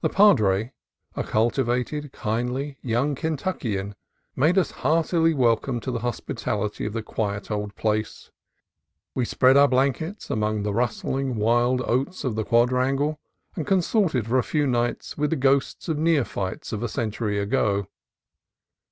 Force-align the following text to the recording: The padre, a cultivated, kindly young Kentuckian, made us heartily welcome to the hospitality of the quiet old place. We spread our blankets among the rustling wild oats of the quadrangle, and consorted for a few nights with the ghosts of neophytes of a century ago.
The 0.00 0.08
padre, 0.08 0.72
a 1.14 1.22
cultivated, 1.22 2.10
kindly 2.12 2.78
young 2.82 3.14
Kentuckian, 3.14 3.94
made 4.34 4.58
us 4.58 4.72
heartily 4.82 5.34
welcome 5.34 5.78
to 5.82 5.92
the 5.92 6.00
hospitality 6.00 6.84
of 6.84 6.92
the 6.92 7.00
quiet 7.04 7.48
old 7.48 7.76
place. 7.76 8.32
We 9.14 9.24
spread 9.24 9.56
our 9.56 9.68
blankets 9.68 10.30
among 10.30 10.64
the 10.64 10.74
rustling 10.74 11.36
wild 11.36 11.80
oats 11.82 12.24
of 12.24 12.34
the 12.34 12.42
quadrangle, 12.44 13.20
and 13.54 13.64
consorted 13.64 14.26
for 14.26 14.36
a 14.36 14.42
few 14.42 14.66
nights 14.66 15.16
with 15.16 15.30
the 15.30 15.36
ghosts 15.36 15.88
of 15.88 15.96
neophytes 15.96 16.72
of 16.72 16.82
a 16.82 16.88
century 16.88 17.38
ago. 17.38 17.86